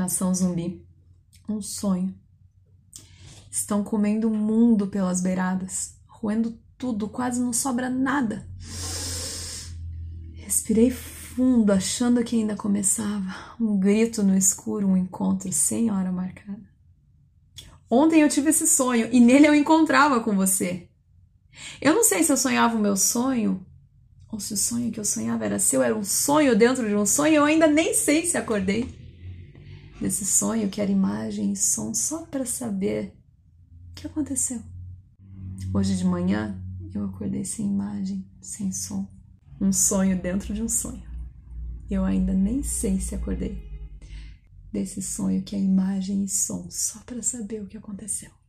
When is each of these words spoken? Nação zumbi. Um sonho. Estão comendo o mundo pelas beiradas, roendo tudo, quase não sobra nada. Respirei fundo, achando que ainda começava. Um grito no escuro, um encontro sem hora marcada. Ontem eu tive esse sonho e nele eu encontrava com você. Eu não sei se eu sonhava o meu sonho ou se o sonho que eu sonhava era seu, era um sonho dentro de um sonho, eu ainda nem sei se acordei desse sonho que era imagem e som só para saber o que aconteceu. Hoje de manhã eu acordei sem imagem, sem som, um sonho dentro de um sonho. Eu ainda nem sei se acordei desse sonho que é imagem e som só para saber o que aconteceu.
Nação 0.00 0.34
zumbi. 0.34 0.82
Um 1.46 1.60
sonho. 1.60 2.14
Estão 3.50 3.84
comendo 3.84 4.28
o 4.28 4.34
mundo 4.34 4.86
pelas 4.86 5.20
beiradas, 5.20 5.94
roendo 6.06 6.58
tudo, 6.78 7.06
quase 7.06 7.38
não 7.38 7.52
sobra 7.52 7.90
nada. 7.90 8.48
Respirei 10.36 10.90
fundo, 10.90 11.70
achando 11.70 12.24
que 12.24 12.34
ainda 12.34 12.56
começava. 12.56 13.54
Um 13.60 13.78
grito 13.78 14.22
no 14.22 14.34
escuro, 14.34 14.88
um 14.88 14.96
encontro 14.96 15.52
sem 15.52 15.90
hora 15.90 16.10
marcada. 16.10 16.64
Ontem 17.90 18.22
eu 18.22 18.28
tive 18.30 18.48
esse 18.48 18.66
sonho 18.66 19.10
e 19.12 19.20
nele 19.20 19.48
eu 19.48 19.54
encontrava 19.54 20.20
com 20.20 20.34
você. 20.34 20.88
Eu 21.78 21.92
não 21.92 22.04
sei 22.04 22.22
se 22.22 22.32
eu 22.32 22.38
sonhava 22.38 22.74
o 22.74 22.80
meu 22.80 22.96
sonho 22.96 23.66
ou 24.32 24.40
se 24.40 24.54
o 24.54 24.56
sonho 24.56 24.90
que 24.90 24.98
eu 24.98 25.04
sonhava 25.04 25.44
era 25.44 25.58
seu, 25.58 25.82
era 25.82 25.94
um 25.94 26.04
sonho 26.04 26.56
dentro 26.56 26.88
de 26.88 26.94
um 26.94 27.04
sonho, 27.04 27.34
eu 27.34 27.44
ainda 27.44 27.66
nem 27.66 27.92
sei 27.92 28.24
se 28.24 28.38
acordei 28.38 28.98
desse 30.00 30.24
sonho 30.24 30.70
que 30.70 30.80
era 30.80 30.90
imagem 30.90 31.52
e 31.52 31.56
som 31.56 31.92
só 31.92 32.24
para 32.24 32.46
saber 32.46 33.14
o 33.90 33.94
que 33.94 34.06
aconteceu. 34.06 34.62
Hoje 35.74 35.96
de 35.96 36.04
manhã 36.04 36.60
eu 36.94 37.04
acordei 37.04 37.44
sem 37.44 37.66
imagem, 37.66 38.26
sem 38.40 38.72
som, 38.72 39.06
um 39.60 39.72
sonho 39.72 40.20
dentro 40.20 40.54
de 40.54 40.62
um 40.62 40.68
sonho. 40.68 41.08
Eu 41.90 42.04
ainda 42.04 42.32
nem 42.32 42.62
sei 42.62 43.00
se 43.00 43.14
acordei 43.14 43.70
desse 44.72 45.02
sonho 45.02 45.42
que 45.42 45.54
é 45.54 45.58
imagem 45.58 46.24
e 46.24 46.28
som 46.28 46.68
só 46.70 47.00
para 47.00 47.22
saber 47.22 47.62
o 47.62 47.66
que 47.66 47.76
aconteceu. 47.76 48.39